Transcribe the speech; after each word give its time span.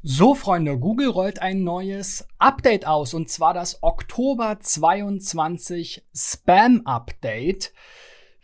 So, 0.00 0.36
Freunde, 0.36 0.78
Google 0.78 1.08
rollt 1.08 1.42
ein 1.42 1.64
neues 1.64 2.24
Update 2.38 2.86
aus 2.86 3.14
und 3.14 3.28
zwar 3.28 3.52
das 3.52 3.82
Oktober 3.82 4.60
22 4.60 6.04
Spam 6.14 6.82
Update. 6.84 7.72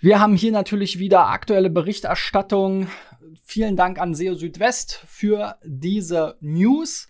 Wir 0.01 0.19
haben 0.19 0.35
hier 0.35 0.51
natürlich 0.51 0.99
wieder 0.99 1.29
aktuelle 1.29 1.71
Berichterstattung. 1.71 2.89
Vielen 3.45 3.77
Dank 3.77 4.01
an 4.01 4.15
SEO 4.17 4.35
Südwest 4.35 5.01
für 5.07 5.57
diese 5.65 6.37
News. 6.41 7.07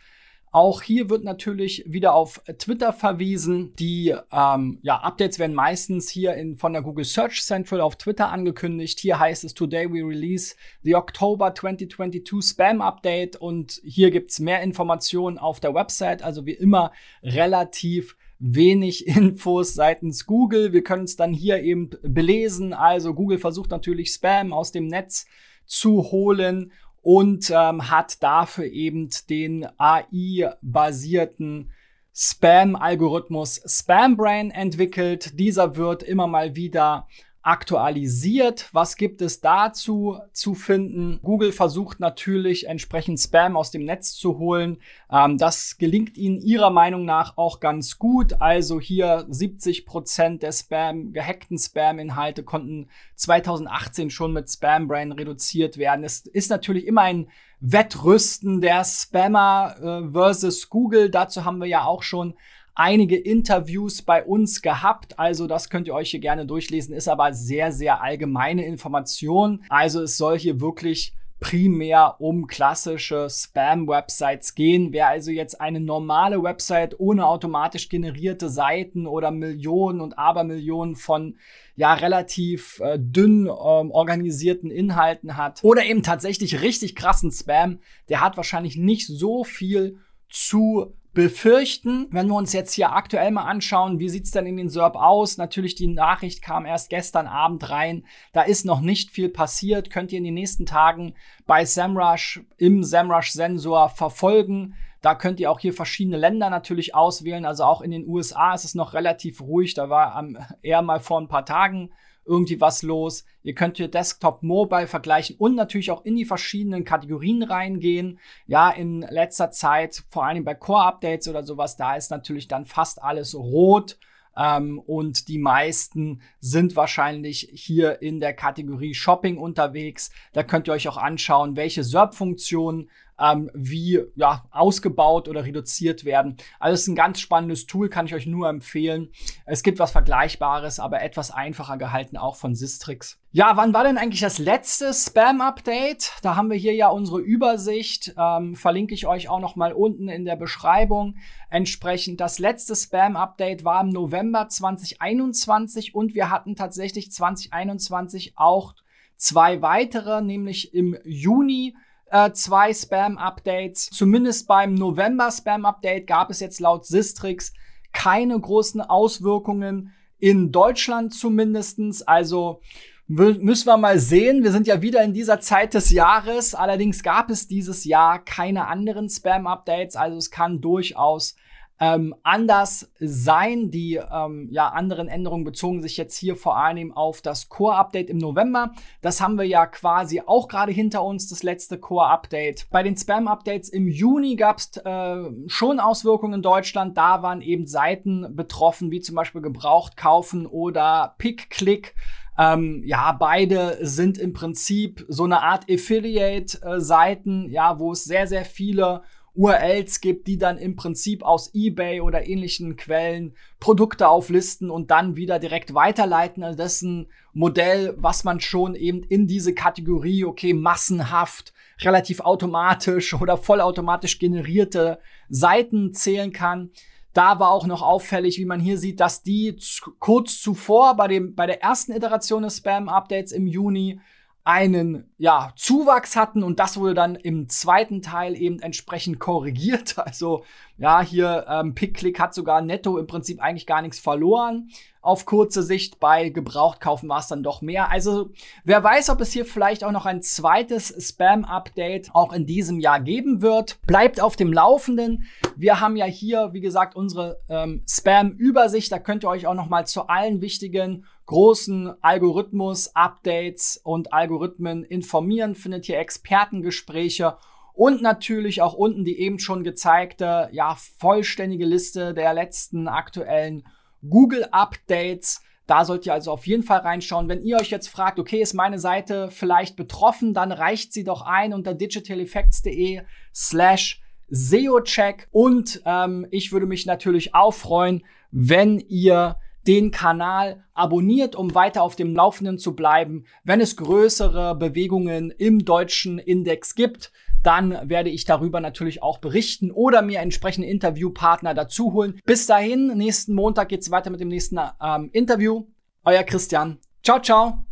Auch 0.54 0.82
hier 0.82 1.10
wird 1.10 1.24
natürlich 1.24 1.82
wieder 1.84 2.14
auf 2.14 2.40
Twitter 2.58 2.92
verwiesen. 2.92 3.74
Die 3.74 4.14
ähm, 4.30 4.78
ja, 4.82 4.98
Updates 4.98 5.40
werden 5.40 5.56
meistens 5.56 6.08
hier 6.08 6.34
in, 6.34 6.56
von 6.58 6.72
der 6.72 6.82
Google 6.82 7.04
Search 7.04 7.42
Central 7.42 7.80
auf 7.80 7.96
Twitter 7.96 8.28
angekündigt. 8.30 9.00
Hier 9.00 9.18
heißt 9.18 9.42
es 9.42 9.54
Today 9.54 9.90
we 9.90 10.06
release 10.06 10.54
the 10.82 10.94
October 10.94 11.52
2022 11.56 12.48
Spam 12.48 12.82
Update 12.82 13.34
und 13.34 13.80
hier 13.82 14.12
gibt's 14.12 14.38
mehr 14.38 14.62
Informationen 14.62 15.38
auf 15.38 15.58
der 15.58 15.74
Website. 15.74 16.22
Also 16.22 16.46
wie 16.46 16.52
immer 16.52 16.92
relativ 17.24 18.16
wenig 18.38 19.06
Infos 19.08 19.74
seitens 19.74 20.24
Google. 20.24 20.72
Wir 20.72 20.84
können 20.84 21.02
es 21.02 21.16
dann 21.16 21.34
hier 21.34 21.64
eben 21.64 21.90
belesen. 22.02 22.74
Also 22.74 23.12
Google 23.12 23.38
versucht 23.38 23.72
natürlich 23.72 24.12
Spam 24.12 24.52
aus 24.52 24.70
dem 24.70 24.86
Netz 24.86 25.26
zu 25.66 26.12
holen 26.12 26.72
und 27.04 27.52
ähm, 27.54 27.90
hat 27.90 28.22
dafür 28.22 28.64
eben 28.64 29.10
den 29.28 29.68
AI-basierten 29.76 31.70
Spam-Algorithmus 32.14 33.60
SpamBrain 33.66 34.50
entwickelt. 34.50 35.38
Dieser 35.38 35.76
wird 35.76 36.02
immer 36.02 36.26
mal 36.26 36.56
wieder 36.56 37.06
aktualisiert. 37.44 38.70
Was 38.72 38.96
gibt 38.96 39.20
es 39.20 39.42
dazu 39.42 40.18
zu 40.32 40.54
finden? 40.54 41.20
Google 41.22 41.52
versucht 41.52 42.00
natürlich 42.00 42.66
entsprechend 42.66 43.20
Spam 43.20 43.56
aus 43.56 43.70
dem 43.70 43.84
Netz 43.84 44.14
zu 44.14 44.38
holen. 44.38 44.78
Ähm, 45.12 45.36
das 45.36 45.76
gelingt 45.76 46.16
ihnen 46.16 46.40
ihrer 46.40 46.70
Meinung 46.70 47.04
nach 47.04 47.36
auch 47.36 47.60
ganz 47.60 47.98
gut. 47.98 48.40
Also 48.40 48.80
hier 48.80 49.26
70 49.28 49.84
Prozent 49.84 50.42
der 50.42 50.52
Spam, 50.52 51.12
gehackten 51.12 51.58
Spam-Inhalte 51.58 52.44
konnten 52.44 52.88
2018 53.16 54.08
schon 54.08 54.32
mit 54.32 54.50
Spam-Brain 54.50 55.12
reduziert 55.12 55.76
werden. 55.76 56.02
Es 56.02 56.20
ist 56.20 56.48
natürlich 56.48 56.86
immer 56.86 57.02
ein 57.02 57.28
Wettrüsten 57.60 58.62
der 58.62 58.84
Spammer 58.84 59.76
äh, 59.80 60.12
versus 60.12 60.70
Google. 60.70 61.10
Dazu 61.10 61.44
haben 61.44 61.58
wir 61.58 61.68
ja 61.68 61.84
auch 61.84 62.02
schon 62.02 62.34
einige 62.74 63.16
Interviews 63.16 64.02
bei 64.02 64.24
uns 64.24 64.62
gehabt. 64.62 65.18
Also 65.18 65.46
das 65.46 65.70
könnt 65.70 65.86
ihr 65.86 65.94
euch 65.94 66.10
hier 66.10 66.20
gerne 66.20 66.46
durchlesen, 66.46 66.94
ist 66.94 67.08
aber 67.08 67.32
sehr, 67.32 67.72
sehr 67.72 68.02
allgemeine 68.02 68.64
Information. 68.64 69.64
Also 69.68 70.02
es 70.02 70.16
soll 70.16 70.38
hier 70.38 70.60
wirklich 70.60 71.14
primär 71.40 72.16
um 72.20 72.46
klassische 72.46 73.28
Spam-Websites 73.28 74.54
gehen. 74.54 74.92
Wer 74.92 75.08
also 75.08 75.30
jetzt 75.30 75.60
eine 75.60 75.78
normale 75.78 76.42
Website 76.42 76.98
ohne 76.98 77.26
automatisch 77.26 77.90
generierte 77.90 78.48
Seiten 78.48 79.06
oder 79.06 79.30
Millionen 79.30 80.00
und 80.00 80.18
Abermillionen 80.18 80.96
von 80.96 81.36
ja 81.76 81.92
relativ 81.92 82.80
äh, 82.80 82.98
dünn 82.98 83.46
ähm, 83.46 83.90
organisierten 83.90 84.70
Inhalten 84.70 85.36
hat 85.36 85.62
oder 85.62 85.84
eben 85.84 86.02
tatsächlich 86.02 86.62
richtig 86.62 86.94
krassen 86.94 87.30
Spam, 87.30 87.80
der 88.08 88.22
hat 88.22 88.38
wahrscheinlich 88.38 88.76
nicht 88.76 89.08
so 89.08 89.44
viel 89.44 89.98
zu 90.30 90.94
befürchten. 91.14 92.08
Wenn 92.10 92.28
wir 92.28 92.34
uns 92.34 92.52
jetzt 92.52 92.74
hier 92.74 92.92
aktuell 92.92 93.30
mal 93.30 93.44
anschauen, 93.44 93.98
wie 94.00 94.08
sieht's 94.08 94.32
denn 94.32 94.46
in 94.46 94.56
den 94.56 94.68
SERP 94.68 94.96
aus? 94.96 95.38
Natürlich, 95.38 95.74
die 95.76 95.86
Nachricht 95.86 96.42
kam 96.42 96.66
erst 96.66 96.90
gestern 96.90 97.26
Abend 97.26 97.70
rein. 97.70 98.04
Da 98.32 98.42
ist 98.42 98.66
noch 98.66 98.80
nicht 98.80 99.10
viel 99.10 99.28
passiert. 99.28 99.90
Könnt 99.90 100.12
ihr 100.12 100.18
in 100.18 100.24
den 100.24 100.34
nächsten 100.34 100.66
Tagen 100.66 101.14
bei 101.46 101.64
SEMrush 101.64 102.42
im 102.58 102.82
SEMrush-Sensor 102.82 103.88
verfolgen. 103.88 104.74
Da 105.00 105.14
könnt 105.14 105.38
ihr 105.38 105.50
auch 105.50 105.60
hier 105.60 105.72
verschiedene 105.72 106.16
Länder 106.16 106.50
natürlich 106.50 106.94
auswählen. 106.94 107.44
Also 107.44 107.64
auch 107.64 107.80
in 107.80 107.90
den 107.90 108.06
USA 108.06 108.54
ist 108.54 108.64
es 108.64 108.74
noch 108.74 108.94
relativ 108.94 109.40
ruhig. 109.40 109.74
Da 109.74 109.88
war 109.88 110.18
ähm, 110.18 110.38
eher 110.62 110.82
mal 110.82 110.98
vor 110.98 111.20
ein 111.20 111.28
paar 111.28 111.44
Tagen 111.46 111.90
irgendwie 112.26 112.60
was 112.60 112.82
los. 112.82 113.24
Ihr 113.42 113.54
könnt 113.54 113.76
hier 113.76 113.88
Desktop, 113.88 114.42
Mobile 114.42 114.86
vergleichen 114.86 115.36
und 115.38 115.54
natürlich 115.54 115.90
auch 115.90 116.04
in 116.04 116.16
die 116.16 116.24
verschiedenen 116.24 116.84
Kategorien 116.84 117.42
reingehen. 117.42 118.18
Ja, 118.46 118.70
in 118.70 119.02
letzter 119.02 119.50
Zeit, 119.50 120.02
vor 120.10 120.24
allem 120.24 120.44
bei 120.44 120.54
Core-Updates 120.54 121.28
oder 121.28 121.42
sowas, 121.42 121.76
da 121.76 121.96
ist 121.96 122.10
natürlich 122.10 122.48
dann 122.48 122.64
fast 122.64 123.02
alles 123.02 123.34
rot. 123.34 123.98
Ähm, 124.36 124.80
und 124.80 125.28
die 125.28 125.38
meisten 125.38 126.20
sind 126.40 126.76
wahrscheinlich 126.76 127.50
hier 127.52 128.02
in 128.02 128.20
der 128.20 128.34
Kategorie 128.34 128.94
Shopping 128.94 129.38
unterwegs. 129.38 130.10
Da 130.32 130.42
könnt 130.42 130.68
ihr 130.68 130.72
euch 130.72 130.88
auch 130.88 130.96
anschauen, 130.96 131.56
welche 131.56 131.84
SERP-Funktionen 131.84 132.90
ähm, 133.20 133.50
wie 133.54 134.00
ja, 134.16 134.44
ausgebaut 134.50 135.28
oder 135.28 135.44
reduziert 135.44 136.04
werden. 136.04 136.36
Also 136.58 136.74
es 136.74 136.82
ist 136.82 136.88
ein 136.88 136.96
ganz 136.96 137.20
spannendes 137.20 137.66
Tool, 137.66 137.88
kann 137.88 138.06
ich 138.06 138.14
euch 138.14 138.26
nur 138.26 138.48
empfehlen. 138.48 139.10
Es 139.46 139.62
gibt 139.62 139.78
was 139.78 139.92
Vergleichbares, 139.92 140.80
aber 140.80 141.02
etwas 141.02 141.30
einfacher 141.30 141.76
gehalten, 141.76 142.16
auch 142.16 142.36
von 142.36 142.54
Sistrix. 142.54 143.18
Ja, 143.30 143.56
wann 143.56 143.74
war 143.74 143.82
denn 143.82 143.98
eigentlich 143.98 144.20
das 144.20 144.38
letzte 144.38 144.94
Spam-Update? 144.94 146.12
Da 146.22 146.36
haben 146.36 146.50
wir 146.50 146.56
hier 146.56 146.74
ja 146.74 146.88
unsere 146.88 147.20
Übersicht. 147.20 148.14
Ähm, 148.16 148.54
verlinke 148.54 148.94
ich 148.94 149.08
euch 149.08 149.28
auch 149.28 149.40
noch 149.40 149.56
mal 149.56 149.72
unten 149.72 150.08
in 150.08 150.24
der 150.24 150.36
Beschreibung. 150.36 151.16
Entsprechend 151.50 152.20
das 152.20 152.38
letzte 152.38 152.76
Spam-Update 152.76 153.64
war 153.64 153.80
im 153.80 153.88
November 153.88 154.48
2021 154.48 155.94
und 155.96 156.14
wir 156.14 156.30
hatten 156.30 156.54
tatsächlich 156.54 157.10
2021 157.10 158.34
auch 158.36 158.74
zwei 159.16 159.62
weitere, 159.62 160.22
nämlich 160.22 160.74
im 160.74 160.96
Juni 161.04 161.74
äh, 162.14 162.32
zwei 162.32 162.72
Spam-Updates. 162.72 163.90
Zumindest 163.90 164.46
beim 164.46 164.74
November-Spam-Update 164.74 166.06
gab 166.06 166.30
es 166.30 166.38
jetzt 166.38 166.60
laut 166.60 166.86
Sistrix 166.86 167.52
keine 167.92 168.38
großen 168.38 168.80
Auswirkungen 168.80 169.92
in 170.20 170.52
Deutschland 170.52 171.12
zumindestens. 171.12 172.02
Also 172.02 172.60
müssen 173.08 173.66
wir 173.66 173.76
mal 173.76 173.98
sehen. 173.98 174.44
Wir 174.44 174.52
sind 174.52 174.68
ja 174.68 174.80
wieder 174.80 175.02
in 175.02 175.12
dieser 175.12 175.40
Zeit 175.40 175.74
des 175.74 175.90
Jahres. 175.90 176.54
Allerdings 176.54 177.02
gab 177.02 177.30
es 177.30 177.48
dieses 177.48 177.84
Jahr 177.84 178.24
keine 178.24 178.68
anderen 178.68 179.08
Spam-Updates. 179.08 179.96
Also 179.96 180.16
es 180.16 180.30
kann 180.30 180.60
durchaus 180.60 181.34
ähm, 181.80 182.14
anders 182.22 182.90
sein. 183.00 183.70
Die 183.70 183.96
ähm, 183.96 184.48
ja, 184.50 184.68
anderen 184.68 185.08
Änderungen 185.08 185.44
bezogen 185.44 185.82
sich 185.82 185.96
jetzt 185.96 186.16
hier 186.16 186.36
vor 186.36 186.56
allem 186.56 186.92
auf 186.92 187.20
das 187.20 187.48
Core-Update 187.48 188.10
im 188.10 188.18
November. 188.18 188.72
Das 189.00 189.20
haben 189.20 189.36
wir 189.36 189.44
ja 189.44 189.66
quasi 189.66 190.22
auch 190.24 190.48
gerade 190.48 190.72
hinter 190.72 191.02
uns, 191.02 191.28
das 191.28 191.42
letzte 191.42 191.78
Core-Update. 191.78 192.68
Bei 192.70 192.82
den 192.82 192.96
Spam-Updates 192.96 193.68
im 193.68 193.88
Juni 193.88 194.36
gab 194.36 194.58
es 194.58 194.76
äh, 194.76 195.30
schon 195.46 195.80
Auswirkungen 195.80 196.34
in 196.34 196.42
Deutschland. 196.42 196.96
Da 196.96 197.22
waren 197.22 197.40
eben 197.40 197.66
Seiten 197.66 198.36
betroffen, 198.36 198.90
wie 198.90 199.00
zum 199.00 199.16
Beispiel 199.16 199.42
gebraucht 199.42 199.96
kaufen 199.96 200.46
oder 200.46 201.14
Pick-Click. 201.18 201.94
Ähm, 202.36 202.82
ja, 202.84 203.12
beide 203.12 203.78
sind 203.80 204.18
im 204.18 204.32
Prinzip 204.32 205.04
so 205.08 205.24
eine 205.24 205.42
Art 205.42 205.70
Affiliate-Seiten, 205.70 207.48
ja, 207.50 207.78
wo 207.78 207.92
es 207.92 208.04
sehr, 208.04 208.26
sehr 208.26 208.44
viele 208.44 209.02
URLs 209.34 210.00
gibt, 210.00 210.28
die 210.28 210.38
dann 210.38 210.58
im 210.58 210.76
Prinzip 210.76 211.24
aus 211.24 211.50
eBay 211.54 212.00
oder 212.00 212.26
ähnlichen 212.28 212.76
Quellen 212.76 213.34
Produkte 213.58 214.08
auflisten 214.08 214.70
und 214.70 214.90
dann 214.90 215.16
wieder 215.16 215.38
direkt 215.38 215.74
weiterleiten. 215.74 216.44
Also 216.44 216.56
das 216.56 216.74
ist 216.74 216.82
ein 216.82 217.08
Modell, 217.32 217.94
was 217.98 218.22
man 218.22 218.40
schon 218.40 218.76
eben 218.76 219.02
in 219.02 219.26
diese 219.26 219.52
Kategorie, 219.54 220.24
okay, 220.24 220.54
massenhaft, 220.54 221.52
relativ 221.80 222.20
automatisch 222.20 223.14
oder 223.20 223.36
vollautomatisch 223.36 224.18
generierte 224.18 225.00
Seiten 225.28 225.92
zählen 225.92 226.32
kann. 226.32 226.70
Da 227.12 227.38
war 227.38 227.50
auch 227.50 227.66
noch 227.66 227.82
auffällig, 227.82 228.38
wie 228.38 228.44
man 228.44 228.60
hier 228.60 228.78
sieht, 228.78 229.00
dass 229.00 229.22
die 229.22 229.56
kurz 229.98 230.40
zuvor 230.40 230.96
bei, 230.96 231.08
dem, 231.08 231.34
bei 231.34 231.46
der 231.46 231.62
ersten 231.62 231.92
Iteration 231.92 232.42
des 232.42 232.56
Spam-Updates 232.58 233.32
im 233.32 233.46
Juni 233.46 234.00
einen 234.44 235.10
ja, 235.16 235.52
Zuwachs 235.54 236.16
hatten 236.16 236.42
und 236.42 236.58
das 236.58 236.76
wurde 236.76 236.94
dann 236.94 237.14
im 237.14 237.48
zweiten 237.48 238.02
Teil 238.02 238.36
eben 238.36 238.60
entsprechend 238.60 239.18
korrigiert. 239.18 239.96
Also 240.04 240.44
ja, 240.76 241.00
hier 241.02 241.46
ähm, 241.48 241.74
PickClick 241.74 242.18
hat 242.18 242.34
sogar 242.34 242.60
netto 242.60 242.98
im 242.98 243.06
Prinzip 243.06 243.40
eigentlich 243.40 243.66
gar 243.66 243.80
nichts 243.80 243.98
verloren. 243.98 244.70
Auf 245.00 245.24
kurze 245.24 245.62
Sicht 245.62 246.00
bei 246.00 246.30
Gebrauchtkaufen 246.30 247.08
war 247.08 247.20
es 247.20 247.28
dann 247.28 247.42
doch 247.42 247.62
mehr. 247.62 247.90
Also 247.90 248.30
wer 248.64 248.82
weiß, 248.82 249.10
ob 249.10 249.20
es 249.20 249.32
hier 249.32 249.44
vielleicht 249.44 249.84
auch 249.84 249.92
noch 249.92 250.06
ein 250.06 250.22
zweites 250.22 250.94
Spam-Update 250.98 252.14
auch 252.14 252.32
in 252.32 252.46
diesem 252.46 252.80
Jahr 252.80 253.00
geben 253.00 253.40
wird. 253.40 253.78
Bleibt 253.86 254.20
auf 254.20 254.36
dem 254.36 254.52
Laufenden. 254.52 255.24
Wir 255.56 255.80
haben 255.80 255.96
ja 255.96 256.06
hier, 256.06 256.50
wie 256.52 256.60
gesagt, 256.60 256.96
unsere 256.96 257.38
ähm, 257.48 257.82
Spam-Übersicht. 257.88 258.90
Da 258.90 258.98
könnt 258.98 259.24
ihr 259.24 259.28
euch 259.28 259.46
auch 259.46 259.54
noch 259.54 259.68
mal 259.68 259.86
zu 259.86 260.08
allen 260.08 260.40
wichtigen 260.40 261.04
großen 261.26 261.94
Algorithmus-Updates 262.02 263.80
und 263.82 264.12
Algorithmen 264.12 264.84
informieren, 264.84 265.13
findet 265.54 265.86
hier 265.86 265.98
Expertengespräche 265.98 267.36
und 267.74 268.02
natürlich 268.02 268.62
auch 268.62 268.74
unten 268.74 269.04
die 269.04 269.18
eben 269.18 269.38
schon 269.38 269.64
gezeigte, 269.64 270.48
ja, 270.52 270.76
vollständige 270.98 271.64
Liste 271.64 272.14
der 272.14 272.32
letzten 272.32 272.88
aktuellen 272.88 273.64
Google-Updates. 274.08 275.42
Da 275.66 275.84
sollt 275.84 276.06
ihr 276.06 276.12
also 276.12 276.30
auf 276.30 276.46
jeden 276.46 276.62
Fall 276.62 276.80
reinschauen. 276.80 277.28
Wenn 277.28 277.42
ihr 277.42 277.56
euch 277.56 277.70
jetzt 277.70 277.88
fragt, 277.88 278.18
okay, 278.18 278.40
ist 278.40 278.54
meine 278.54 278.78
Seite 278.78 279.30
vielleicht 279.30 279.76
betroffen, 279.76 280.34
dann 280.34 280.52
reicht 280.52 280.92
sie 280.92 281.04
doch 281.04 281.22
ein 281.22 281.52
unter 281.52 281.74
digitaleffects.de 281.74 283.02
slash 283.34 284.02
SEO-Check 284.28 285.28
und 285.30 285.82
ähm, 285.84 286.26
ich 286.30 286.52
würde 286.52 286.66
mich 286.66 286.86
natürlich 286.86 287.34
auch 287.34 287.54
freuen, 287.54 288.04
wenn 288.30 288.78
ihr 288.80 289.36
den 289.66 289.90
Kanal 289.90 290.64
abonniert, 290.74 291.36
um 291.36 291.54
weiter 291.54 291.82
auf 291.82 291.96
dem 291.96 292.14
Laufenden 292.14 292.58
zu 292.58 292.74
bleiben. 292.74 293.24
Wenn 293.44 293.60
es 293.60 293.76
größere 293.76 294.54
Bewegungen 294.54 295.30
im 295.30 295.64
deutschen 295.64 296.18
Index 296.18 296.74
gibt, 296.74 297.12
dann 297.42 297.78
werde 297.88 298.10
ich 298.10 298.24
darüber 298.24 298.60
natürlich 298.60 299.02
auch 299.02 299.18
berichten 299.18 299.70
oder 299.70 300.02
mir 300.02 300.20
entsprechende 300.20 300.68
Interviewpartner 300.68 301.54
dazu 301.54 301.92
holen. 301.92 302.18
Bis 302.24 302.46
dahin, 302.46 302.96
nächsten 302.96 303.34
Montag 303.34 303.68
geht's 303.68 303.90
weiter 303.90 304.10
mit 304.10 304.20
dem 304.20 304.28
nächsten 304.28 304.58
ähm, 304.82 305.10
Interview. 305.12 305.66
Euer 306.04 306.22
Christian. 306.22 306.78
Ciao, 307.02 307.20
ciao. 307.20 307.66